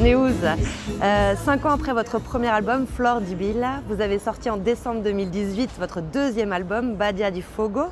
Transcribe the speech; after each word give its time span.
News, 0.00 0.32
euh, 1.02 1.34
cinq 1.36 1.66
ans 1.66 1.72
après 1.72 1.92
votre 1.92 2.18
premier 2.18 2.48
album, 2.48 2.86
Flore 2.86 3.20
di 3.20 3.34
Billa, 3.34 3.82
vous 3.86 4.00
avez 4.00 4.18
sorti 4.18 4.48
en 4.48 4.56
décembre 4.56 5.02
2018 5.02 5.72
votre 5.78 6.00
deuxième 6.00 6.52
album, 6.54 6.94
Badia 6.94 7.30
di 7.30 7.42
Fogo, 7.42 7.82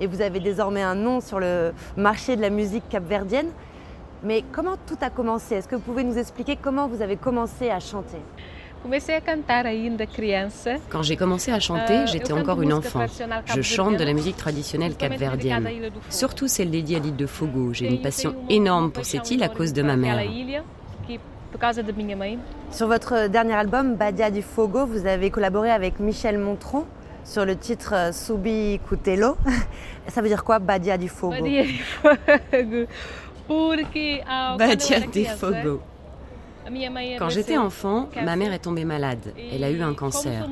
et 0.00 0.06
vous 0.06 0.22
avez 0.22 0.40
désormais 0.40 0.80
un 0.80 0.94
nom 0.94 1.20
sur 1.20 1.38
le 1.38 1.72
marché 1.98 2.36
de 2.36 2.40
la 2.40 2.48
musique 2.48 2.88
capverdienne. 2.88 3.48
Mais 4.22 4.44
comment 4.50 4.76
tout 4.86 4.96
a 5.02 5.10
commencé? 5.10 5.56
Est-ce 5.56 5.68
que 5.68 5.74
vous 5.74 5.82
pouvez 5.82 6.04
nous 6.04 6.16
expliquer 6.16 6.56
comment 6.56 6.88
vous 6.88 7.02
avez 7.02 7.16
commencé 7.16 7.68
à 7.68 7.80
chanter? 7.80 8.18
Quand 10.88 11.02
j'ai 11.02 11.16
commencé 11.16 11.52
à 11.52 11.60
chanter, 11.60 12.06
j'étais 12.06 12.32
encore 12.32 12.62
une 12.62 12.72
enfant. 12.72 13.04
Je 13.54 13.60
chante 13.60 13.98
de 13.98 14.04
la 14.04 14.14
musique 14.14 14.36
traditionnelle 14.36 14.94
capverdienne, 14.94 15.68
surtout 16.08 16.48
celle 16.48 16.70
dédiée 16.70 16.96
à 16.96 17.00
l'île 17.00 17.16
de 17.16 17.26
Fogo. 17.26 17.74
J'ai 17.74 17.88
une 17.88 18.00
passion 18.00 18.34
énorme 18.48 18.90
pour 18.90 19.04
cette 19.04 19.30
île 19.30 19.42
à 19.42 19.48
cause 19.48 19.74
de 19.74 19.82
ma 19.82 19.96
mère. 19.96 20.22
Sur 22.70 22.88
votre 22.88 23.28
dernier 23.28 23.54
album, 23.54 23.96
Badia 23.96 24.30
di 24.30 24.42
Fogo, 24.42 24.86
vous 24.86 25.06
avez 25.06 25.30
collaboré 25.30 25.70
avec 25.70 25.98
Michel 25.98 26.38
Montron 26.38 26.84
sur 27.24 27.44
le 27.44 27.56
titre 27.56 27.94
euh, 27.94 28.12
Subi 28.12 28.80
Cutello. 28.88 29.36
Ça 30.08 30.20
veut 30.22 30.28
dire 30.28 30.44
quoi, 30.44 30.58
Badia 30.58 30.96
di 30.98 31.08
Fogo? 31.08 31.36
Badia 34.58 35.00
di 35.00 35.24
Fogo. 35.24 35.80
Quand 37.18 37.28
j'étais 37.30 37.56
enfant, 37.56 38.08
ma 38.22 38.36
mère 38.36 38.52
est 38.52 38.58
tombée 38.58 38.84
malade. 38.84 39.32
Elle 39.52 39.64
a 39.64 39.70
eu 39.70 39.80
un 39.80 39.94
cancer. 39.94 40.46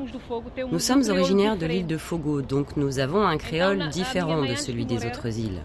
Nous 0.71 0.79
sommes 0.79 1.03
originaires 1.09 1.57
de 1.57 1.65
l'île 1.65 1.87
de 1.87 1.97
Fogo, 1.97 2.41
donc 2.41 2.75
nous 2.75 2.99
avons 2.99 3.21
un 3.25 3.37
créole 3.37 3.89
différent 3.89 4.41
de 4.41 4.55
celui 4.55 4.85
des 4.85 5.05
autres 5.05 5.39
îles. 5.39 5.61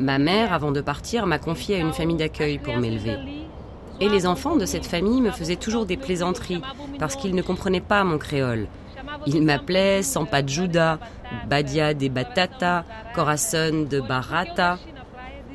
Ma 0.00 0.18
mère, 0.18 0.52
avant 0.52 0.72
de 0.72 0.80
partir, 0.80 1.26
m'a 1.26 1.38
confié 1.38 1.76
à 1.76 1.78
une 1.78 1.92
famille 1.92 2.16
d'accueil 2.16 2.58
pour 2.58 2.76
m'élever. 2.76 3.45
Et 4.00 4.08
les 4.08 4.26
enfants 4.26 4.56
de 4.56 4.66
cette 4.66 4.86
famille 4.86 5.20
me 5.20 5.30
faisaient 5.30 5.56
toujours 5.56 5.86
des 5.86 5.96
plaisanteries 5.96 6.62
parce 6.98 7.16
qu'ils 7.16 7.34
ne 7.34 7.42
comprenaient 7.42 7.80
pas 7.80 8.04
mon 8.04 8.18
créole. 8.18 8.66
Ils 9.26 9.42
m'appelaient 9.42 10.02
Sampa 10.02 10.44
Juda, 10.46 10.98
Badia 11.48 11.94
de 11.94 12.08
Batata, 12.08 12.84
Corazon 13.14 13.86
de 13.88 14.00
Barata. 14.00 14.78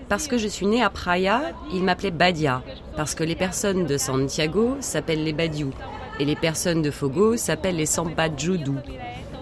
Parce 0.10 0.28
que 0.28 0.38
je 0.38 0.48
suis 0.48 0.66
née 0.66 0.84
à 0.84 0.90
Praia, 0.90 1.42
ils 1.72 1.84
m'appelaient 1.84 2.12
Badia, 2.12 2.62
parce 2.98 3.16
que 3.16 3.24
les 3.24 3.36
personnes 3.36 3.86
de 3.86 3.98
Santiago 3.98 4.76
s'appellent 4.82 5.24
les 5.24 5.32
Badiou, 5.32 5.72
et 6.20 6.26
les 6.26 6.36
personnes 6.36 6.82
de 6.82 6.92
Fogo 6.92 7.38
s'appellent 7.38 7.78
les 7.78 7.86
Sampa. 7.86 8.28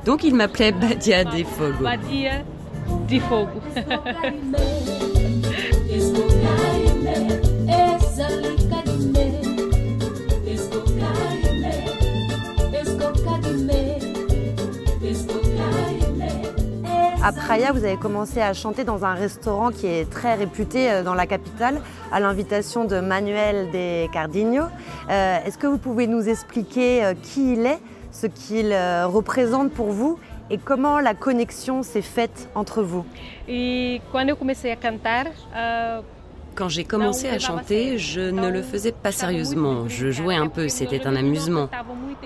Donc 0.05 0.23
ils 0.23 0.35
m'appelaient 0.35 0.71
Badia 0.71 1.23
de 1.23 1.43
Fogo. 1.43 1.83
Badia 1.83 2.43
de 3.07 3.19
Fogo. 3.19 3.61
À 17.29 17.31
Praia, 17.31 17.71
vous 17.71 17.83
avez 17.85 17.95
commencé 17.95 18.41
à 18.41 18.55
chanter 18.55 18.83
dans 18.83 19.05
un 19.05 19.13
restaurant 19.13 19.69
qui 19.69 19.85
est 19.85 20.09
très 20.09 20.33
réputé 20.33 20.89
euh, 20.89 21.03
dans 21.03 21.13
la 21.13 21.27
capitale, 21.27 21.79
à 22.11 22.19
l'invitation 22.19 22.85
de 22.85 22.99
Manuel 23.01 23.69
de 23.69 24.11
Cardigno. 24.11 24.63
Euh, 25.11 25.37
Est-ce 25.45 25.59
que 25.59 25.67
vous 25.67 25.77
pouvez 25.77 26.07
nous 26.07 26.27
expliquer 26.27 27.05
euh, 27.05 27.13
qui 27.13 27.53
il 27.53 27.67
est, 27.67 27.77
ce 28.11 28.25
qu'il 28.25 28.75
représente 29.05 29.71
pour 29.71 29.91
vous 29.91 30.17
et 30.49 30.57
comment 30.57 30.99
la 30.99 31.13
connexion 31.13 31.83
s'est 31.83 32.01
faite 32.01 32.49
entre 32.55 32.81
vous? 32.81 33.05
Et 33.47 34.01
Quand 36.55 36.67
j'ai 36.67 36.83
commencé 36.83 37.29
à 37.29 37.37
chanter, 37.37 37.99
je 37.99 38.21
ne 38.21 38.49
le 38.49 38.63
faisais 38.63 38.91
pas 38.91 39.11
sérieusement. 39.11 39.87
Je 39.87 40.09
jouais 40.09 40.35
un 40.35 40.47
peu, 40.47 40.67
c'était 40.67 41.05
un 41.05 41.15
amusement. 41.15 41.69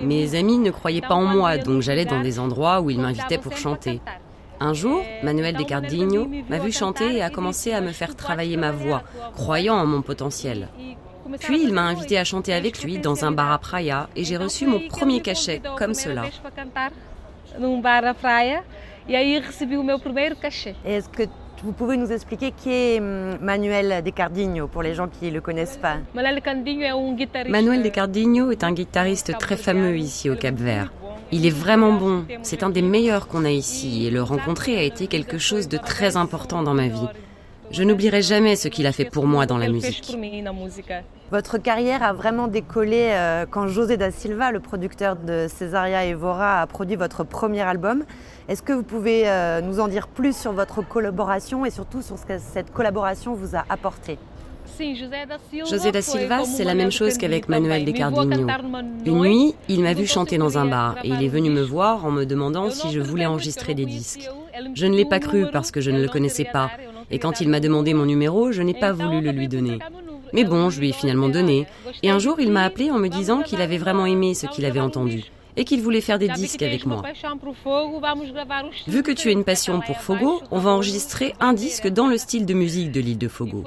Mes 0.01 0.35
amis 0.35 0.59
ne 0.59 0.71
croyaient 0.71 1.01
pas 1.01 1.15
en 1.15 1.25
moi, 1.25 1.57
donc 1.57 1.81
j'allais 1.81 2.05
dans 2.05 2.21
des 2.21 2.39
endroits 2.39 2.79
où 2.79 2.89
ils 2.89 3.01
m'invitaient 3.01 3.37
pour 3.37 3.57
chanter. 3.57 3.99
Un 4.59 4.73
jour, 4.73 5.01
Manuel 5.23 5.55
de 5.55 5.63
Cardigno 5.63 6.27
m'a 6.49 6.59
vu 6.59 6.71
chanter 6.71 7.17
et 7.17 7.21
a 7.21 7.29
commencé 7.29 7.73
à 7.73 7.81
me 7.81 7.91
faire 7.91 8.15
travailler 8.15 8.57
ma 8.57 8.71
voix, 8.71 9.03
croyant 9.35 9.75
en 9.75 9.85
mon 9.85 10.01
potentiel. 10.01 10.69
Puis 11.39 11.63
il 11.63 11.73
m'a 11.73 11.83
invité 11.83 12.17
à 12.17 12.23
chanter 12.23 12.53
avec 12.53 12.83
lui 12.83 12.99
dans 12.99 13.25
un 13.25 13.31
bar 13.31 13.51
à 13.51 13.57
Praia 13.57 14.09
et 14.15 14.23
j'ai 14.23 14.37
reçu 14.37 14.67
mon 14.67 14.79
premier 14.87 15.21
cachet 15.21 15.61
comme 15.77 15.93
cela. 15.93 16.23
e 16.25 16.29
Est-ce 20.85 21.09
que 21.09 21.23
vous 21.63 21.71
pouvez 21.71 21.97
nous 21.97 22.11
expliquer 22.11 22.51
qui 22.51 22.71
est 22.71 22.99
hum, 22.99 23.37
Manuel 23.41 24.03
de 24.03 24.09
Cardigno 24.09 24.67
pour 24.67 24.83
les 24.83 24.93
gens 24.93 25.07
qui 25.07 25.27
ne 25.27 25.31
le 25.31 25.41
connaissent 25.41 25.77
pas? 25.77 25.97
Manuel 26.13 26.41
é 26.43 26.93
um 26.93 28.51
est 28.51 28.63
un 28.63 28.71
guitariste 28.73 29.37
très 29.37 29.57
fameux 29.57 29.97
ici 29.97 30.29
au 30.29 30.35
Cap 30.35 30.55
Vert. 30.55 30.91
Il 31.35 31.47
est 31.47 31.49
vraiment 31.49 31.93
bon, 31.93 32.25
c'est 32.43 32.61
un 32.61 32.69
des 32.69 32.83
meilleurs 32.83 33.27
qu'on 33.27 33.43
a 33.43 33.49
ici 33.49 34.05
et 34.05 34.11
le 34.11 34.21
rencontrer 34.21 34.77
a 34.77 34.83
été 34.83 35.07
quelque 35.07 35.39
chose 35.39 35.67
de 35.67 35.77
très 35.77 36.15
important 36.15 36.61
dans 36.61 36.75
ma 36.75 36.87
vie. 36.87 37.07
Je 37.71 37.81
n'oublierai 37.81 38.21
jamais 38.21 38.55
ce 38.55 38.67
qu'il 38.67 38.85
a 38.85 38.91
fait 38.91 39.05
pour 39.05 39.25
moi 39.25 39.47
dans 39.47 39.57
la 39.57 39.67
musique. 39.67 40.15
Votre 41.31 41.57
carrière 41.57 42.03
a 42.03 42.13
vraiment 42.13 42.47
décollé 42.47 43.07
euh, 43.09 43.47
quand 43.49 43.65
José 43.65 43.97
da 43.97 44.11
Silva, 44.11 44.51
le 44.51 44.59
producteur 44.59 45.15
de 45.15 45.47
Cesaria 45.49 46.05
Evora, 46.05 46.61
a 46.61 46.67
produit 46.67 46.95
votre 46.97 47.23
premier 47.23 47.61
album. 47.61 48.03
Est-ce 48.47 48.61
que 48.61 48.73
vous 48.73 48.83
pouvez 48.83 49.27
euh, 49.27 49.59
nous 49.61 49.79
en 49.79 49.87
dire 49.87 50.07
plus 50.07 50.37
sur 50.37 50.51
votre 50.51 50.87
collaboration 50.87 51.65
et 51.65 51.71
surtout 51.71 52.03
sur 52.03 52.19
ce 52.19 52.27
que 52.27 52.37
cette 52.37 52.71
collaboration 52.71 53.33
vous 53.33 53.55
a 53.55 53.65
apporté? 53.69 54.19
José 55.69 55.91
da 55.91 56.01
Silva. 56.01 56.43
C'est 56.45 56.63
la 56.63 56.73
même 56.73 56.87
de 56.87 56.91
chose 56.91 57.17
qu'avec 57.17 57.49
Manuel 57.49 57.85
de 57.85 57.91
Cardigno. 57.91 58.47
cantar 58.47 58.63
numa 58.63 58.81
Une 59.05 59.19
nuit, 59.19 59.55
il 59.69 59.81
m'a 59.81 59.93
vu 59.93 60.05
chanter 60.07 60.37
dans 60.37 60.57
un 60.57 60.65
bar 60.65 60.97
et 61.03 61.09
il 61.09 61.23
est 61.23 61.27
venu 61.27 61.49
me 61.49 61.61
voir 61.61 62.05
en 62.05 62.11
me 62.11 62.25
demandant 62.25 62.69
si 62.69 62.91
je 62.91 62.99
voulais 62.99 63.25
enregistrer 63.25 63.73
des 63.73 63.85
disques. 63.85 64.29
Je 64.73 64.85
ne 64.85 64.95
l'ai 64.95 65.05
pas 65.05 65.19
cru 65.19 65.45
parce 65.51 65.71
que 65.71 65.81
je 65.81 65.91
ne 65.91 66.01
le 66.01 66.07
connaissais 66.07 66.45
pas. 66.45 66.71
Et 67.11 67.19
quand 67.19 67.41
il 67.41 67.49
m'a 67.49 67.59
demandé 67.59 67.93
mon 67.93 68.05
numéro, 68.05 68.51
je 68.51 68.61
n'ai 68.61 68.73
pas 68.73 68.91
voulu 68.91 69.21
le 69.21 69.31
lui 69.31 69.47
donner. 69.47 69.79
Mais 70.33 70.43
bon, 70.43 70.69
je 70.69 70.79
lui 70.79 70.89
ai 70.89 70.93
finalement 70.93 71.29
donné. 71.29 71.59
"Olha, 71.59 71.67
gostei 71.85 72.07
Et 72.07 72.09
un 72.09 72.15
de 72.15 72.21
jour, 72.21 72.39
il 72.39 72.51
m'a 72.51 72.63
appelé 72.63 72.89
en 72.89 72.97
me 72.97 73.07
disant 73.07 73.43
qu'il 73.43 73.61
avait 73.61 73.77
vraiment 73.77 74.05
aimé 74.07 74.33
ce 74.33 74.47
qu'il 74.47 74.65
avait 74.65 74.79
entendu 74.79 75.25
et 75.55 75.65
qu'il 75.65 75.81
voulait 75.81 76.01
faire 76.01 76.19
des 76.19 76.29
disques 76.29 76.61
avec 76.63 76.85
moi. 76.85 77.03
Vu 78.87 79.03
que 79.03 79.11
tu 79.11 79.27
as 79.29 79.31
une 79.31 79.43
passion 79.43 79.81
pour 79.81 79.99
Fogo, 79.99 80.41
on 80.51 80.59
va 80.59 80.71
enregistrer 80.71 81.33
un 81.39 81.53
disque 81.53 81.87
dans 81.87 82.07
le 82.07 82.17
style 82.17 82.45
de 82.45 82.53
musique 82.53 82.91
de 82.91 82.99
l'île 82.99 83.17
de 83.17 83.27
Fogo. 83.27 83.63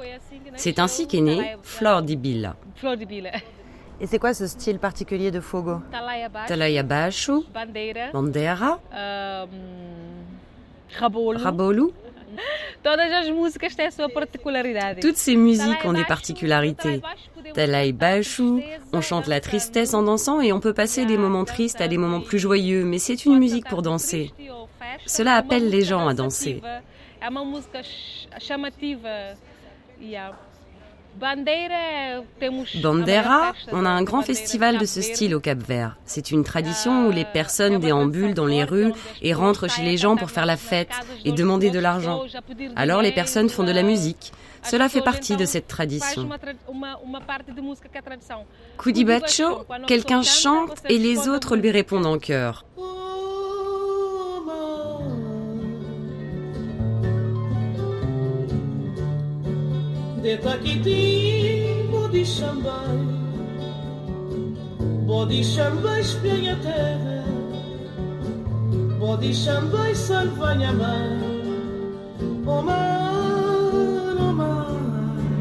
C'est 0.57 0.79
ainsi 0.79 1.07
qu'est 1.07 1.21
né 1.21 1.35
Talaia- 1.37 1.57
Flor 1.63 2.01
di 2.01 2.15
Billa. 2.15 2.55
Flor 2.75 2.97
de 2.97 3.05
Bila. 3.05 3.31
Et 3.99 4.05
c'est 4.05 4.19
quoi 4.19 4.33
ce 4.33 4.45
style 4.45 4.77
particulier 4.79 5.31
de 5.31 5.39
Fogo? 5.39 5.79
Talaya 6.47 6.83
Bashu, 6.83 7.41
bandeira, 8.13 8.79
rabolo. 10.99 11.39
Rabolu. 11.39 11.83
Toutes 15.01 15.17
ces 15.17 15.35
musiques 15.35 15.83
ont 15.85 15.93
des 15.93 16.03
particularités. 16.05 17.01
Talai 17.53 17.91
Bashu, 17.93 18.61
on 18.93 19.01
chante 19.01 19.27
la 19.27 19.39
tristesse 19.39 19.93
en 19.95 20.03
dansant 20.03 20.41
et 20.41 20.53
on 20.53 20.59
peut 20.59 20.73
passer 20.73 21.05
des 21.05 21.17
moments 21.17 21.45
tristes 21.45 21.81
à 21.81 21.87
des 21.87 21.97
moments 21.97 22.21
plus 22.21 22.37
joyeux, 22.39 22.83
mais 22.83 22.99
c'est 22.99 23.25
une 23.25 23.39
musique 23.39 23.67
pour 23.67 23.81
danser. 23.81 24.31
Cela 25.05 25.33
appelle 25.35 25.69
les 25.69 25.83
gens 25.83 26.07
à 26.07 26.13
danser. 26.13 26.61
Bandera, 32.81 33.53
on 33.71 33.85
a 33.85 33.89
un 33.89 34.03
grand 34.03 34.21
festival 34.21 34.77
de 34.77 34.85
ce 34.85 35.01
style 35.01 35.33
au 35.35 35.39
Cap 35.39 35.57
Vert. 35.59 35.97
C'est 36.05 36.31
une 36.31 36.43
tradition 36.43 37.07
où 37.07 37.11
les 37.11 37.25
personnes 37.25 37.79
déambulent 37.79 38.33
dans 38.33 38.45
les 38.45 38.63
rues 38.63 38.91
et 39.21 39.33
rentrent 39.33 39.69
chez 39.69 39.83
les 39.83 39.97
gens 39.97 40.15
pour 40.15 40.29
faire 40.29 40.45
la 40.45 40.57
fête 40.57 40.91
et 41.25 41.31
demander 41.31 41.71
de 41.71 41.79
l'argent. 41.79 42.23
Alors 42.75 43.01
les 43.01 43.11
personnes 43.11 43.49
font 43.49 43.63
de 43.63 43.71
la 43.71 43.83
musique. 43.83 44.31
Cela 44.63 44.89
fait 44.89 45.01
partie 45.01 45.37
de 45.37 45.45
cette 45.45 45.67
tradition. 45.67 46.29
Kudibacho, 48.77 49.65
quelqu'un 49.87 50.21
chante 50.21 50.83
et 50.89 50.97
les 50.97 51.27
autres 51.27 51.55
lui 51.55 51.71
répondent 51.71 52.05
en 52.05 52.19
chœur. 52.19 52.65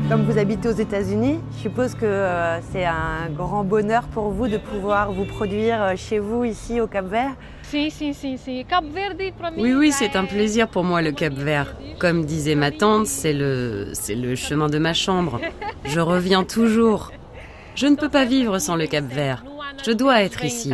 Comme 0.08 0.22
vous 0.22 0.38
habitez 0.38 0.68
aux 0.68 0.72
États-Unis, 0.72 1.40
je 1.56 1.62
suppose 1.62 1.96
que 1.96 2.04
euh, 2.04 2.60
c'est 2.70 2.84
un 2.84 3.28
grand 3.36 3.64
bonheur 3.64 4.04
pour 4.04 4.30
vous 4.30 4.46
de 4.46 4.56
pouvoir 4.56 5.10
vous 5.10 5.24
produire 5.24 5.82
euh, 5.82 5.92
chez 5.96 6.20
vous, 6.20 6.44
ici 6.44 6.80
au 6.80 6.86
Cap-Vert? 6.86 7.34
Si, 7.64 7.90
si, 7.90 8.14
si, 8.14 8.38
si. 8.38 8.64
Cap 8.64 8.84
Verde, 8.84 9.20
oui, 9.58 9.74
oui, 9.74 9.90
c'est 9.90 10.14
un 10.14 10.26
plaisir 10.26 10.68
pour 10.68 10.84
moi 10.84 11.02
le 11.02 11.10
Cap-Vert. 11.10 11.74
Comme 11.98 12.24
disait 12.24 12.54
ma 12.54 12.70
tante, 12.70 13.06
c'est 13.06 13.32
le, 13.32 13.90
c'est 13.92 14.14
le 14.14 14.34
chemin 14.34 14.68
de 14.68 14.78
ma 14.78 14.94
chambre. 14.94 15.40
Je 15.84 16.00
reviens 16.00 16.44
toujours. 16.44 17.12
Je 17.74 17.86
ne 17.86 17.96
peux 17.96 18.08
pas 18.08 18.24
vivre 18.24 18.58
sans 18.58 18.76
le 18.76 18.86
Cap-Vert. 18.86 19.44
Je 19.84 19.92
dois 19.92 20.22
être 20.22 20.44
ici. 20.44 20.72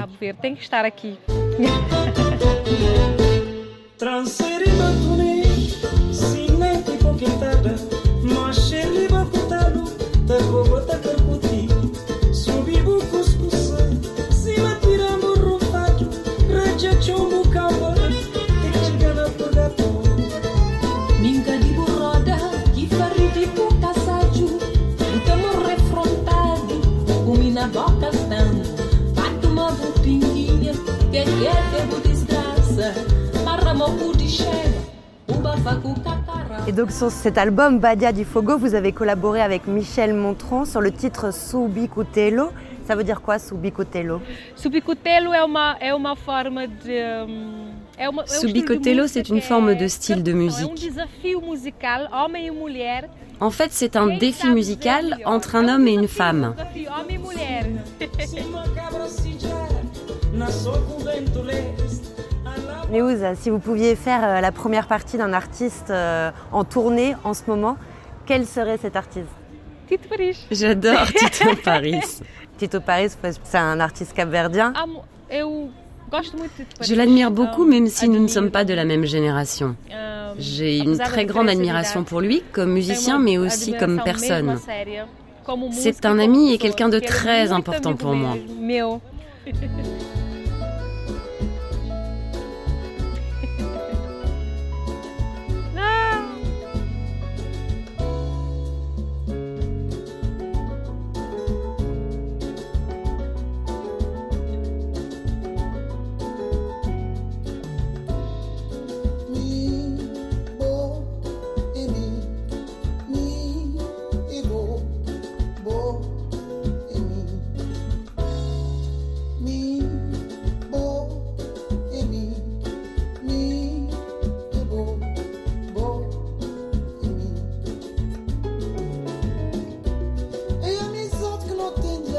Et 36.66 36.72
donc 36.72 36.90
sur 36.90 37.10
cet 37.10 37.38
album 37.38 37.78
Badia 37.78 38.12
di 38.12 38.24
Fogo, 38.24 38.56
vous 38.56 38.74
avez 38.74 38.92
collaboré 38.92 39.40
avec 39.40 39.66
Michel 39.66 40.14
Montron 40.14 40.64
sur 40.64 40.80
le 40.80 40.92
titre 40.92 41.32
Subicutelo. 41.32 42.50
Ça 42.86 42.96
veut 42.96 43.04
dire 43.04 43.20
quoi 43.20 43.38
Subicutelo? 43.38 44.20
Subicutelo 44.56 45.32
est 45.32 45.38
une 45.38 46.20
forme 46.20 46.64
de 46.64 47.06
Subicutelo, 48.26 49.06
c'est 49.06 49.28
une 49.28 49.40
forme 49.40 49.74
de 49.74 49.88
style 49.88 50.22
de 50.22 50.32
musique. 50.32 50.90
En 53.40 53.50
fait, 53.50 53.72
c'est 53.72 53.96
un 53.96 54.18
défi 54.18 54.50
musical 54.50 55.18
entre 55.24 55.56
un 55.56 55.68
homme 55.68 55.88
et 55.88 55.94
une 55.94 56.08
femme. 56.08 56.54
Néouza, 62.90 63.34
si 63.34 63.48
vous 63.48 63.58
pouviez 63.58 63.96
faire 63.96 64.22
euh, 64.22 64.40
la 64.40 64.52
première 64.52 64.86
partie 64.86 65.16
d'un 65.16 65.32
artiste 65.32 65.90
euh, 65.90 66.30
en 66.52 66.64
tournée 66.64 67.14
en 67.24 67.32
ce 67.32 67.42
moment, 67.46 67.76
quel 68.26 68.46
serait 68.46 68.78
cet 68.78 68.96
artiste? 68.96 69.28
Tito 69.88 70.08
Paris. 70.08 70.46
J'adore 70.50 71.06
Tito 71.06 71.56
Paris. 71.64 72.00
Tito 72.58 72.80
Paris, 72.80 73.08
c'est 73.44 73.58
un 73.58 73.80
artiste 73.80 74.12
capverdien. 74.12 74.72
Je 76.80 76.94
l'admire 76.94 77.30
beaucoup, 77.30 77.64
même 77.64 77.86
si 77.88 78.08
nous 78.08 78.20
ne 78.20 78.28
sommes 78.28 78.50
pas 78.50 78.64
de 78.64 78.74
la 78.74 78.84
même 78.84 79.04
génération. 79.04 79.76
J'ai 80.38 80.78
une 80.78 80.98
très 80.98 81.24
grande 81.24 81.48
admiration 81.48 82.04
pour 82.04 82.20
lui 82.20 82.42
comme 82.52 82.72
musicien, 82.72 83.18
mais 83.18 83.38
aussi 83.38 83.74
comme 83.76 84.02
personne. 84.04 84.58
C'est 85.72 86.04
un 86.04 86.18
ami 86.18 86.52
et 86.52 86.58
quelqu'un 86.58 86.88
de 86.88 87.00
très 87.00 87.52
important 87.52 87.94
pour 87.96 88.14
moi. 88.14 88.36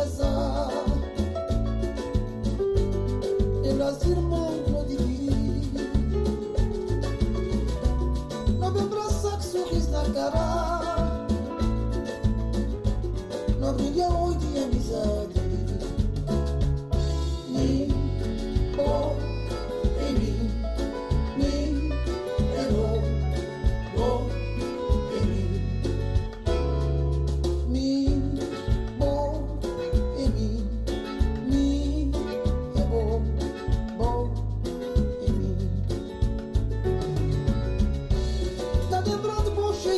coração. 0.03 0.82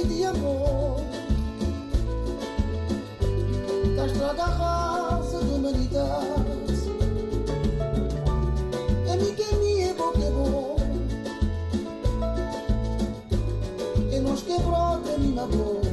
de 0.07 0.25
amor 0.25 1.01
da 4.35 4.45
raça 4.45 5.37
rasa 5.37 5.39
da 5.39 5.55
humanidade. 5.55 6.89
Amiga 9.11 9.43
é 9.43 9.55
minha, 9.57 9.93
boca 9.93 10.19
é, 10.19 10.27
é 10.27 10.31
bom, 10.31 10.77
e 14.11 14.15
é 14.15 14.19
nós 14.19 14.41
quebrou 14.41 14.99
da 14.99 15.17
minha 15.17 15.45
boca. 15.47 15.84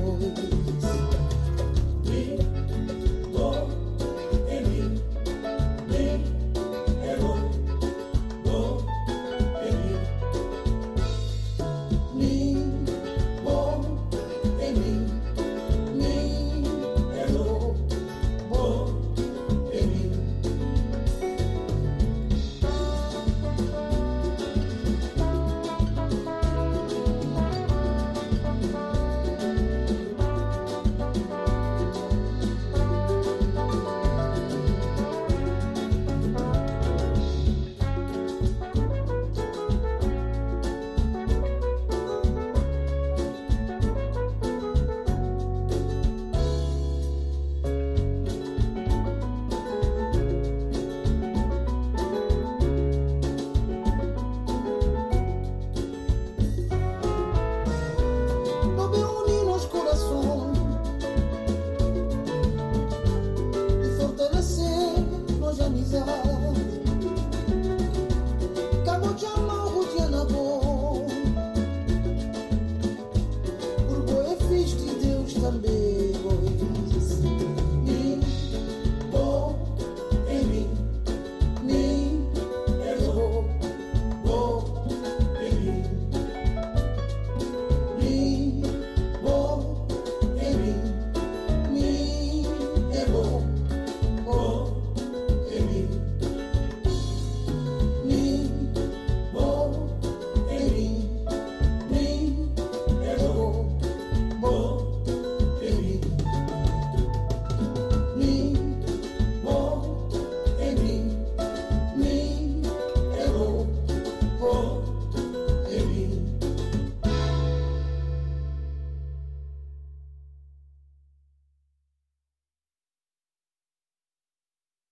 stars. 65.93 66.32